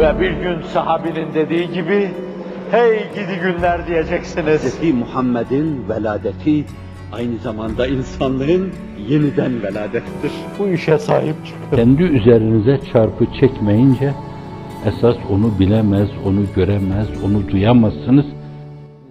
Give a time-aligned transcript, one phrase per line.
[0.00, 2.10] Ve bir gün sahabinin dediği gibi,
[2.70, 4.82] hey gidi günler diyeceksiniz.
[4.82, 4.94] Hz.
[4.94, 6.64] Muhammed'in veladeti
[7.12, 8.72] aynı zamanda insanlığın
[9.08, 10.32] yeniden veladettir.
[10.58, 11.76] Bu işe sahip çıkın.
[11.76, 14.12] Kendi üzerinize çarpı çekmeyince
[14.86, 18.26] esas onu bilemez, onu göremez, onu duyamazsınız.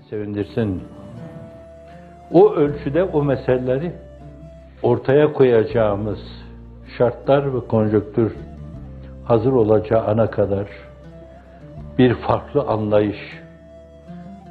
[0.10, 0.82] Sevindirsin.
[2.32, 3.92] O ölçüde o meseleleri
[4.84, 6.20] ortaya koyacağımız
[6.98, 8.32] şartlar ve konjonktür
[9.30, 10.68] hazır olacağı ana kadar
[11.98, 13.18] bir farklı anlayış.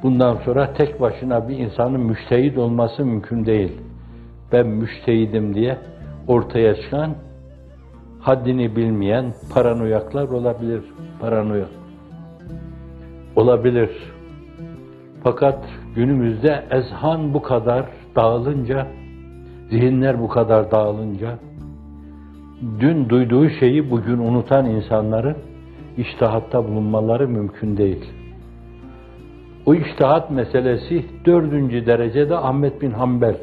[0.03, 3.81] Bundan sonra tek başına bir insanın müştehit olması mümkün değil.
[4.51, 5.77] Ben müştehidim diye
[6.27, 7.15] ortaya çıkan
[8.19, 10.83] haddini bilmeyen paranoyaklar olabilir.
[11.21, 11.69] Paranoyak.
[13.35, 13.89] Olabilir.
[15.23, 15.59] Fakat
[15.95, 17.85] günümüzde ezhan bu kadar
[18.15, 18.87] dağılınca,
[19.69, 21.39] zihinler bu kadar dağılınca,
[22.79, 25.37] dün duyduğu şeyi bugün unutan insanların
[25.97, 28.05] iştihatta bulunmaları mümkün değil.
[29.65, 33.37] O iştihat meselesi dördüncü derecede Ahmet bin Hanbel.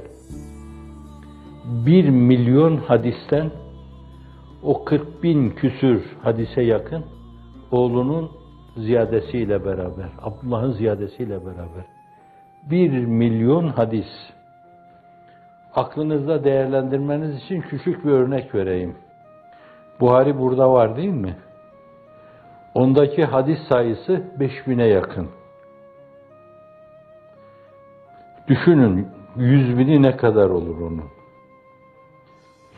[1.87, 3.51] Bir milyon hadisten
[4.63, 7.05] o 40 bin küsür hadise yakın
[7.71, 8.31] oğlunun
[8.77, 11.85] ziyadesiyle beraber, Abdullah'ın ziyadesiyle beraber
[12.71, 14.07] bir milyon hadis.
[15.75, 18.95] Aklınızda değerlendirmeniz için küçük bir örnek vereyim.
[20.01, 21.37] Buhari burada var değil mi?
[22.75, 25.29] Ondaki hadis sayısı 5000'e yakın.
[28.49, 31.05] Düşünün yüz bini ne kadar olur onun?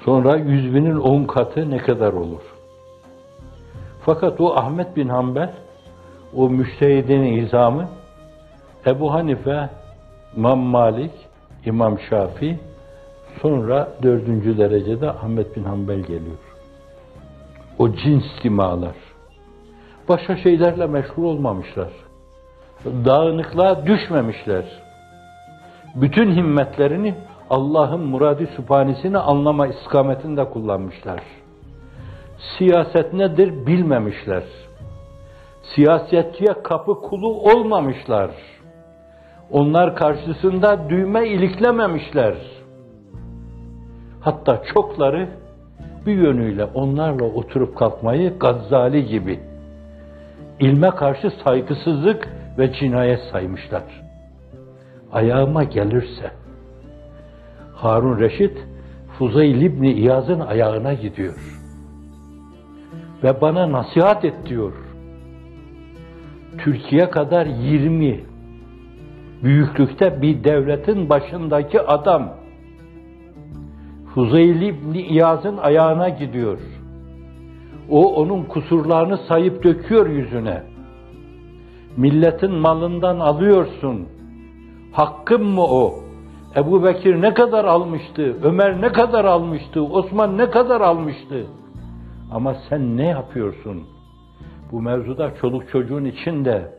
[0.04, 2.42] Sonra yüz binin on katı ne kadar olur?
[4.00, 5.54] Fakat o Ahmet bin Hanbel,
[6.36, 7.88] o müştehidin izamı,
[8.86, 9.70] Ebu Hanife,
[10.36, 11.12] İmam Malik,
[11.64, 12.58] İmam Şafi,
[13.42, 16.47] sonra dördüncü derecede Ahmet bin Hanbel geliyor.
[17.78, 18.94] O cins dimalar.
[20.08, 21.88] Başka şeylerle meşgul olmamışlar.
[22.84, 24.64] Dağınıklığa düşmemişler.
[25.94, 27.14] Bütün himmetlerini
[27.50, 31.20] Allah'ın muradi sübhanesini anlama istikametinde kullanmışlar.
[32.58, 34.42] Siyaset nedir bilmemişler.
[35.74, 38.30] Siyasetçiye kapı kulu olmamışlar.
[39.50, 42.34] Onlar karşısında düğme iliklememişler.
[44.20, 45.28] Hatta çokları
[46.08, 49.40] bir yönüyle onlarla oturup kalkmayı Gazzali gibi
[50.60, 53.82] ilme karşı saygısızlık ve cinayet saymışlar.
[55.12, 56.30] Ayağıma gelirse
[57.74, 58.58] Harun Reşit
[59.18, 61.58] Fuzayl İbni İyaz'ın ayağına gidiyor.
[63.24, 64.72] Ve bana nasihat et diyor.
[66.58, 68.20] Türkiye kadar 20
[69.42, 72.34] büyüklükte bir devletin başındaki adam
[74.18, 76.58] Fuzayl İbni İyaz'ın ayağına gidiyor.
[77.90, 80.62] O onun kusurlarını sayıp döküyor yüzüne.
[81.96, 84.08] Milletin malından alıyorsun.
[84.92, 85.94] Hakkın mı o?
[86.56, 88.36] Ebu Bekir ne kadar almıştı?
[88.42, 89.82] Ömer ne kadar almıştı?
[89.82, 91.46] Osman ne kadar almıştı?
[92.32, 93.82] Ama sen ne yapıyorsun?
[94.72, 96.72] Bu mevzuda çoluk çocuğun içinde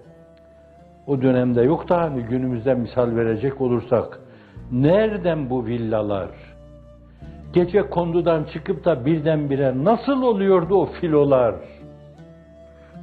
[1.07, 4.19] o dönemde yok da hani günümüzde misal verecek olursak
[4.71, 6.58] nereden bu villalar?
[7.53, 11.55] Gece kondudan çıkıp da birdenbire nasıl oluyordu o filolar?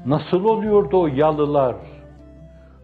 [0.06, 1.76] Nasıl oluyordu o yalılar?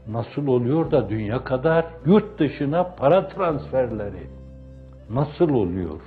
[0.09, 4.27] Nasıl oluyor da dünya kadar yurt dışına para transferleri?
[5.11, 6.01] Nasıl oluyor?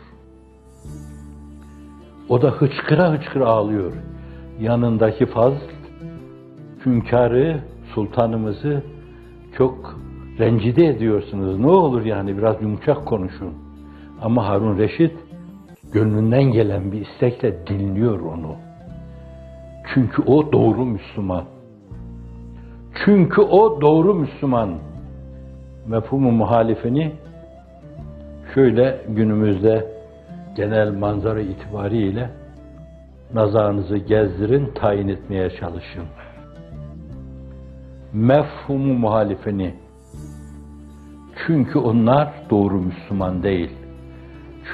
[2.29, 3.93] O da hıçkıra hıçkıra ağlıyor.
[4.59, 5.55] Yanındaki Fazl,
[6.85, 7.61] hünkârı,
[7.93, 8.83] sultanımızı
[9.57, 9.99] çok
[10.39, 11.59] rencide ediyorsunuz.
[11.59, 13.53] Ne olur yani biraz yumuşak konuşun.
[14.22, 15.25] Ama Harun Reşit
[15.91, 18.56] gönlünden gelen bir istekle dinliyor onu.
[19.94, 21.44] Çünkü o doğru Müslüman.
[23.06, 24.75] Çünkü o doğru Müslüman.
[25.88, 27.12] Mefhumu muhalifini
[28.53, 29.88] şöyle günümüzde
[30.56, 32.29] genel manzara itibariyle
[33.34, 36.03] nazarınızı gezdirin, tayin etmeye çalışın.
[38.14, 39.73] Mefhumu muhalifini.
[41.47, 43.72] Çünkü onlar doğru Müslüman değil.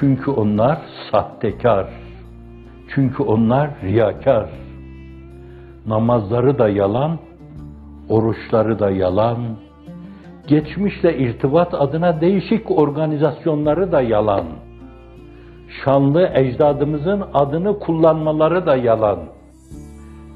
[0.00, 0.78] Çünkü onlar
[1.10, 1.86] sahtekar.
[2.94, 4.50] Çünkü onlar riyakar.
[5.86, 7.18] Namazları da yalan,
[8.08, 9.38] oruçları da yalan,
[10.46, 14.44] geçmişle irtibat adına değişik organizasyonları da yalan.
[15.84, 19.18] Şanlı ecdadımızın adını kullanmaları da yalan.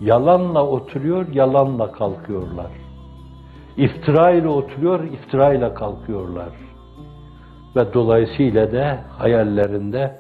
[0.01, 2.71] Yalanla oturuyor, yalanla kalkıyorlar.
[3.77, 6.49] İftira ile oturuyor, iftira ile kalkıyorlar.
[7.77, 10.11] Ve dolayısıyla da hayallerinde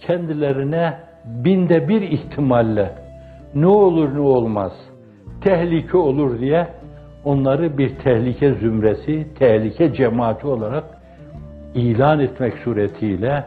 [0.00, 2.92] kendilerine binde bir ihtimalle
[3.54, 4.72] ne olur ne olmaz
[5.40, 6.66] tehlike olur diye
[7.24, 10.84] onları bir tehlike zümresi, tehlike cemaati olarak
[11.74, 13.44] ilan etmek suretiyle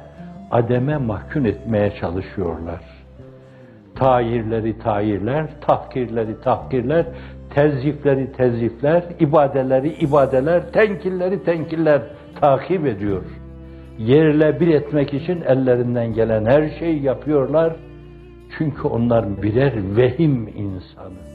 [0.51, 2.81] ademe mahkum etmeye çalışıyorlar.
[3.95, 7.06] Tayirleri tayirler, tahkirleri tahkirler,
[7.50, 12.01] tezifleri tezifler, ibadeleri ibadeler, tenkilleri tenkiller
[12.45, 13.24] takip ediyor.
[14.00, 17.75] Yerle bir etmek için ellerinden gelen her şeyi yapıyorlar.
[18.57, 21.25] Çünkü onlar birer vehim insanı.